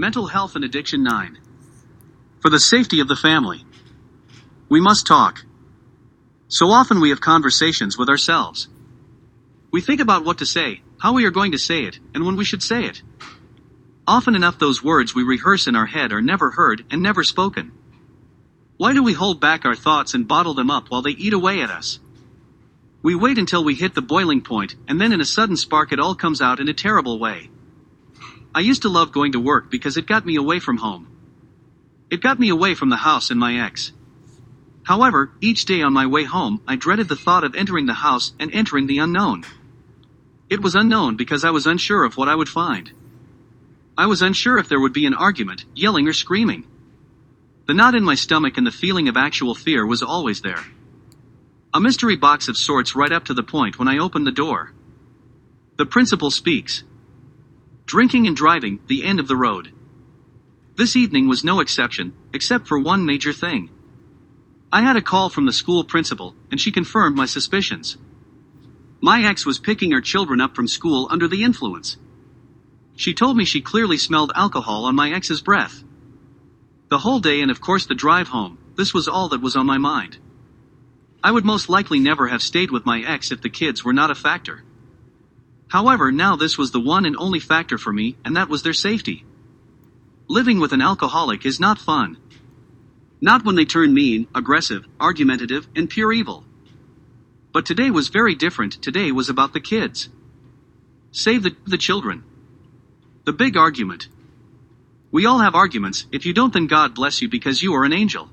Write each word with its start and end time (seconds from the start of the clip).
Mental 0.00 0.28
Health 0.28 0.56
and 0.56 0.64
Addiction 0.64 1.02
9. 1.02 1.38
For 2.40 2.48
the 2.48 2.58
safety 2.58 3.00
of 3.00 3.08
the 3.08 3.14
family. 3.14 3.66
We 4.70 4.80
must 4.80 5.06
talk. 5.06 5.44
So 6.48 6.70
often 6.70 7.02
we 7.02 7.10
have 7.10 7.20
conversations 7.20 7.98
with 7.98 8.08
ourselves. 8.08 8.68
We 9.70 9.82
think 9.82 10.00
about 10.00 10.24
what 10.24 10.38
to 10.38 10.46
say, 10.46 10.80
how 10.96 11.12
we 11.12 11.26
are 11.26 11.30
going 11.30 11.52
to 11.52 11.58
say 11.58 11.82
it, 11.82 11.98
and 12.14 12.24
when 12.24 12.36
we 12.36 12.46
should 12.46 12.62
say 12.62 12.84
it. 12.84 13.02
Often 14.06 14.36
enough 14.36 14.58
those 14.58 14.82
words 14.82 15.14
we 15.14 15.22
rehearse 15.22 15.66
in 15.66 15.76
our 15.76 15.84
head 15.84 16.12
are 16.12 16.22
never 16.22 16.52
heard 16.52 16.82
and 16.90 17.02
never 17.02 17.22
spoken. 17.22 17.70
Why 18.78 18.94
do 18.94 19.02
we 19.02 19.12
hold 19.12 19.38
back 19.38 19.66
our 19.66 19.76
thoughts 19.76 20.14
and 20.14 20.26
bottle 20.26 20.54
them 20.54 20.70
up 20.70 20.88
while 20.88 21.02
they 21.02 21.10
eat 21.10 21.34
away 21.34 21.60
at 21.60 21.68
us? 21.68 22.00
We 23.02 23.14
wait 23.14 23.36
until 23.36 23.62
we 23.62 23.74
hit 23.74 23.94
the 23.94 24.00
boiling 24.00 24.40
point, 24.40 24.76
and 24.88 24.98
then 24.98 25.12
in 25.12 25.20
a 25.20 25.26
sudden 25.26 25.58
spark 25.58 25.92
it 25.92 26.00
all 26.00 26.14
comes 26.14 26.40
out 26.40 26.58
in 26.58 26.70
a 26.70 26.72
terrible 26.72 27.18
way. 27.18 27.50
I 28.54 28.60
used 28.60 28.82
to 28.82 28.88
love 28.88 29.12
going 29.12 29.32
to 29.32 29.40
work 29.40 29.70
because 29.70 29.96
it 29.96 30.06
got 30.06 30.26
me 30.26 30.36
away 30.36 30.58
from 30.58 30.78
home. 30.78 31.06
It 32.10 32.20
got 32.20 32.40
me 32.40 32.48
away 32.48 32.74
from 32.74 32.88
the 32.88 32.96
house 32.96 33.30
and 33.30 33.38
my 33.38 33.64
ex. 33.64 33.92
However, 34.82 35.30
each 35.40 35.66
day 35.66 35.82
on 35.82 35.92
my 35.92 36.06
way 36.06 36.24
home, 36.24 36.60
I 36.66 36.74
dreaded 36.74 37.08
the 37.08 37.16
thought 37.16 37.44
of 37.44 37.54
entering 37.54 37.86
the 37.86 37.94
house 37.94 38.32
and 38.40 38.52
entering 38.52 38.88
the 38.88 38.98
unknown. 38.98 39.44
It 40.48 40.60
was 40.60 40.74
unknown 40.74 41.16
because 41.16 41.44
I 41.44 41.50
was 41.50 41.66
unsure 41.66 42.02
of 42.02 42.16
what 42.16 42.28
I 42.28 42.34
would 42.34 42.48
find. 42.48 42.90
I 43.96 44.06
was 44.06 44.22
unsure 44.22 44.58
if 44.58 44.68
there 44.68 44.80
would 44.80 44.92
be 44.92 45.06
an 45.06 45.14
argument, 45.14 45.64
yelling 45.76 46.08
or 46.08 46.12
screaming. 46.12 46.66
The 47.66 47.74
knot 47.74 47.94
in 47.94 48.02
my 48.02 48.16
stomach 48.16 48.58
and 48.58 48.66
the 48.66 48.72
feeling 48.72 49.08
of 49.08 49.16
actual 49.16 49.54
fear 49.54 49.86
was 49.86 50.02
always 50.02 50.40
there. 50.40 50.64
A 51.72 51.80
mystery 51.80 52.16
box 52.16 52.48
of 52.48 52.56
sorts 52.56 52.96
right 52.96 53.12
up 53.12 53.26
to 53.26 53.34
the 53.34 53.44
point 53.44 53.78
when 53.78 53.86
I 53.86 53.98
opened 53.98 54.26
the 54.26 54.32
door. 54.32 54.72
The 55.76 55.86
principal 55.86 56.32
speaks. 56.32 56.82
Drinking 57.90 58.28
and 58.28 58.36
driving, 58.36 58.78
the 58.86 59.02
end 59.02 59.18
of 59.18 59.26
the 59.26 59.34
road. 59.34 59.72
This 60.76 60.94
evening 60.94 61.26
was 61.26 61.42
no 61.42 61.58
exception, 61.58 62.12
except 62.32 62.68
for 62.68 62.78
one 62.78 63.04
major 63.04 63.32
thing. 63.32 63.68
I 64.70 64.82
had 64.82 64.94
a 64.94 65.02
call 65.02 65.28
from 65.28 65.44
the 65.44 65.52
school 65.52 65.82
principal, 65.82 66.36
and 66.52 66.60
she 66.60 66.70
confirmed 66.70 67.16
my 67.16 67.26
suspicions. 67.26 67.98
My 69.00 69.24
ex 69.24 69.44
was 69.44 69.58
picking 69.58 69.90
her 69.90 70.00
children 70.00 70.40
up 70.40 70.54
from 70.54 70.68
school 70.68 71.08
under 71.10 71.26
the 71.26 71.42
influence. 71.42 71.96
She 72.94 73.12
told 73.12 73.36
me 73.36 73.44
she 73.44 73.60
clearly 73.60 73.98
smelled 73.98 74.30
alcohol 74.36 74.84
on 74.84 74.94
my 74.94 75.10
ex's 75.10 75.42
breath. 75.42 75.82
The 76.90 76.98
whole 76.98 77.18
day 77.18 77.40
and 77.40 77.50
of 77.50 77.60
course 77.60 77.86
the 77.86 77.96
drive 77.96 78.28
home, 78.28 78.56
this 78.76 78.94
was 78.94 79.08
all 79.08 79.30
that 79.30 79.42
was 79.42 79.56
on 79.56 79.66
my 79.66 79.78
mind. 79.78 80.16
I 81.24 81.32
would 81.32 81.44
most 81.44 81.68
likely 81.68 81.98
never 81.98 82.28
have 82.28 82.40
stayed 82.40 82.70
with 82.70 82.86
my 82.86 83.00
ex 83.00 83.32
if 83.32 83.42
the 83.42 83.50
kids 83.50 83.82
were 83.82 83.92
not 83.92 84.12
a 84.12 84.14
factor. 84.14 84.62
However, 85.70 86.10
now 86.10 86.34
this 86.34 86.58
was 86.58 86.72
the 86.72 86.80
one 86.80 87.06
and 87.06 87.16
only 87.16 87.38
factor 87.38 87.78
for 87.78 87.92
me, 87.92 88.16
and 88.24 88.36
that 88.36 88.48
was 88.48 88.62
their 88.62 88.72
safety. 88.72 89.24
Living 90.28 90.58
with 90.58 90.72
an 90.72 90.82
alcoholic 90.82 91.46
is 91.46 91.60
not 91.60 91.78
fun. 91.78 92.16
Not 93.20 93.44
when 93.44 93.54
they 93.54 93.64
turn 93.64 93.94
mean, 93.94 94.26
aggressive, 94.34 94.86
argumentative, 94.98 95.68
and 95.76 95.88
pure 95.88 96.12
evil. 96.12 96.44
But 97.52 97.66
today 97.66 97.90
was 97.90 98.08
very 98.08 98.34
different, 98.34 98.82
today 98.82 99.12
was 99.12 99.28
about 99.28 99.52
the 99.52 99.60
kids. 99.60 100.08
Save 101.12 101.44
the, 101.44 101.56
the 101.66 101.78
children. 101.78 102.24
The 103.24 103.32
big 103.32 103.56
argument. 103.56 104.08
We 105.12 105.24
all 105.24 105.38
have 105.38 105.54
arguments, 105.54 106.06
if 106.10 106.26
you 106.26 106.32
don't 106.32 106.52
then 106.52 106.66
God 106.66 106.96
bless 106.96 107.22
you 107.22 107.28
because 107.28 107.62
you 107.62 107.74
are 107.74 107.84
an 107.84 107.92
angel. 107.92 108.28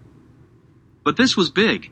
But 1.04 1.18
this 1.18 1.38
was 1.38 1.52
big. 1.52 1.92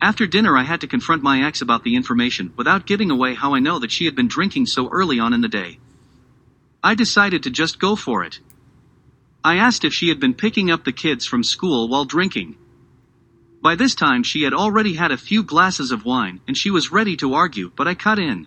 After 0.00 0.26
dinner 0.26 0.56
I 0.56 0.62
had 0.64 0.82
to 0.82 0.86
confront 0.86 1.22
my 1.22 1.42
ex 1.42 1.62
about 1.62 1.82
the 1.82 1.96
information, 1.96 2.52
without 2.56 2.86
giving 2.86 3.10
away 3.10 3.34
how 3.34 3.54
I 3.54 3.60
know 3.60 3.78
that 3.78 3.90
she 3.90 4.04
had 4.04 4.14
been 4.14 4.28
drinking 4.28 4.66
so 4.66 4.88
early 4.88 5.18
on 5.18 5.32
in 5.32 5.40
the 5.40 5.48
day. 5.48 5.78
I 6.84 6.94
decided 6.94 7.42
to 7.42 7.50
just 7.50 7.78
go 7.78 7.96
for 7.96 8.22
it. 8.22 8.40
I 9.42 9.56
asked 9.56 9.84
if 9.84 9.94
she 9.94 10.08
had 10.08 10.20
been 10.20 10.34
picking 10.34 10.70
up 10.70 10.84
the 10.84 10.92
kids 10.92 11.24
from 11.24 11.42
school 11.42 11.88
while 11.88 12.04
drinking. 12.04 12.56
By 13.62 13.74
this 13.74 13.94
time 13.94 14.22
she 14.22 14.42
had 14.42 14.52
already 14.52 14.94
had 14.94 15.12
a 15.12 15.16
few 15.16 15.42
glasses 15.42 15.90
of 15.90 16.04
wine, 16.04 16.40
and 16.46 16.56
she 16.56 16.70
was 16.70 16.92
ready 16.92 17.16
to 17.16 17.34
argue, 17.34 17.72
but 17.74 17.88
I 17.88 17.94
cut 17.94 18.18
in. 18.18 18.46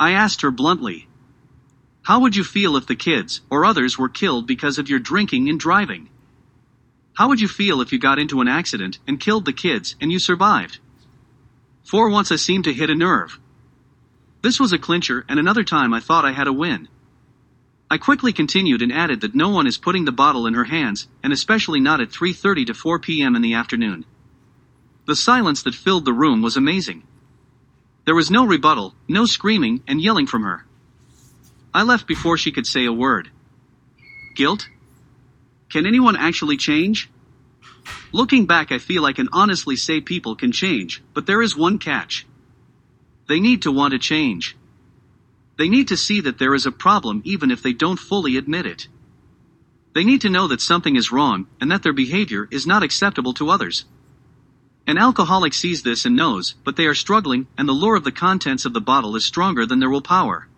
I 0.00 0.10
asked 0.12 0.42
her 0.42 0.50
bluntly, 0.50 1.08
How 2.02 2.20
would 2.20 2.34
you 2.34 2.44
feel 2.44 2.76
if 2.76 2.86
the 2.86 2.96
kids, 2.96 3.42
or 3.48 3.64
others, 3.64 3.96
were 3.96 4.08
killed 4.08 4.46
because 4.46 4.78
of 4.78 4.88
your 4.88 4.98
drinking 4.98 5.48
and 5.48 5.58
driving? 5.58 6.08
How 7.18 7.26
would 7.26 7.40
you 7.40 7.48
feel 7.48 7.80
if 7.80 7.92
you 7.92 7.98
got 7.98 8.20
into 8.20 8.40
an 8.40 8.46
accident 8.46 9.00
and 9.04 9.18
killed 9.18 9.44
the 9.44 9.52
kids 9.52 9.96
and 10.00 10.12
you 10.12 10.20
survived? 10.20 10.78
For 11.82 12.08
once 12.08 12.30
I 12.30 12.36
seemed 12.36 12.62
to 12.62 12.72
hit 12.72 12.90
a 12.90 12.94
nerve. 12.94 13.40
This 14.42 14.60
was 14.60 14.72
a 14.72 14.78
clincher, 14.78 15.24
and 15.28 15.40
another 15.40 15.64
time 15.64 15.92
I 15.92 15.98
thought 15.98 16.24
I 16.24 16.30
had 16.30 16.46
a 16.46 16.52
win. 16.52 16.86
I 17.90 17.98
quickly 17.98 18.32
continued 18.32 18.82
and 18.82 18.92
added 18.92 19.20
that 19.22 19.34
no 19.34 19.48
one 19.48 19.66
is 19.66 19.78
putting 19.78 20.04
the 20.04 20.12
bottle 20.12 20.46
in 20.46 20.54
her 20.54 20.66
hands, 20.66 21.08
and 21.20 21.32
especially 21.32 21.80
not 21.80 22.00
at 22.00 22.12
3:30 22.12 22.66
to 22.66 22.74
4 22.74 23.00
p.m. 23.00 23.34
in 23.34 23.42
the 23.42 23.54
afternoon. 23.54 24.04
The 25.06 25.16
silence 25.16 25.64
that 25.64 25.74
filled 25.74 26.04
the 26.04 26.12
room 26.12 26.40
was 26.40 26.56
amazing. 26.56 27.02
There 28.04 28.14
was 28.14 28.30
no 28.30 28.46
rebuttal, 28.46 28.94
no 29.08 29.26
screaming 29.26 29.82
and 29.88 30.00
yelling 30.00 30.28
from 30.28 30.44
her. 30.44 30.66
I 31.74 31.82
left 31.82 32.06
before 32.06 32.38
she 32.38 32.52
could 32.52 32.68
say 32.68 32.84
a 32.84 32.92
word. 32.92 33.32
Guilt? 34.36 34.68
Can 35.70 35.86
anyone 35.86 36.16
actually 36.16 36.56
change? 36.56 37.10
Looking 38.12 38.46
back, 38.46 38.72
I 38.72 38.78
feel 38.78 39.04
I 39.04 39.12
can 39.12 39.28
honestly 39.32 39.76
say 39.76 40.00
people 40.00 40.34
can 40.34 40.52
change, 40.52 41.02
but 41.12 41.26
there 41.26 41.42
is 41.42 41.56
one 41.56 41.78
catch. 41.78 42.26
They 43.28 43.40
need 43.40 43.62
to 43.62 43.72
want 43.72 43.92
to 43.92 43.98
change. 43.98 44.56
They 45.58 45.68
need 45.68 45.88
to 45.88 45.96
see 45.96 46.20
that 46.20 46.38
there 46.38 46.54
is 46.54 46.64
a 46.64 46.72
problem 46.72 47.20
even 47.24 47.50
if 47.50 47.62
they 47.62 47.74
don't 47.74 47.98
fully 47.98 48.36
admit 48.36 48.64
it. 48.64 48.88
They 49.94 50.04
need 50.04 50.22
to 50.22 50.30
know 50.30 50.48
that 50.48 50.60
something 50.60 50.96
is 50.96 51.12
wrong 51.12 51.46
and 51.60 51.70
that 51.70 51.82
their 51.82 51.92
behavior 51.92 52.48
is 52.50 52.66
not 52.66 52.82
acceptable 52.82 53.34
to 53.34 53.50
others. 53.50 53.84
An 54.86 54.96
alcoholic 54.96 55.52
sees 55.52 55.82
this 55.82 56.06
and 56.06 56.16
knows, 56.16 56.54
but 56.64 56.76
they 56.76 56.86
are 56.86 56.94
struggling, 56.94 57.46
and 57.58 57.68
the 57.68 57.74
lure 57.74 57.96
of 57.96 58.04
the 58.04 58.12
contents 58.12 58.64
of 58.64 58.72
the 58.72 58.80
bottle 58.80 59.16
is 59.16 59.24
stronger 59.26 59.66
than 59.66 59.80
their 59.80 59.90
willpower. 59.90 60.48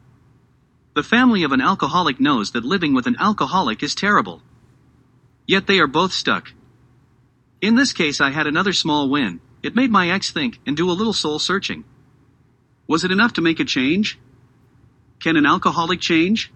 The 0.94 1.02
family 1.02 1.42
of 1.42 1.50
an 1.50 1.60
alcoholic 1.60 2.20
knows 2.20 2.52
that 2.52 2.64
living 2.64 2.94
with 2.94 3.08
an 3.08 3.16
alcoholic 3.18 3.82
is 3.82 3.94
terrible. 3.94 4.42
Yet 5.50 5.66
they 5.66 5.80
are 5.80 5.88
both 5.88 6.12
stuck. 6.12 6.52
In 7.60 7.74
this 7.74 7.92
case, 7.92 8.20
I 8.20 8.30
had 8.30 8.46
another 8.46 8.72
small 8.72 9.10
win. 9.10 9.40
It 9.64 9.74
made 9.74 9.90
my 9.90 10.08
ex 10.08 10.30
think 10.30 10.60
and 10.64 10.76
do 10.76 10.88
a 10.88 10.92
little 10.92 11.12
soul 11.12 11.40
searching. 11.40 11.82
Was 12.86 13.02
it 13.02 13.10
enough 13.10 13.32
to 13.32 13.40
make 13.40 13.58
a 13.58 13.64
change? 13.64 14.16
Can 15.18 15.36
an 15.36 15.46
alcoholic 15.46 15.98
change? 16.00 16.52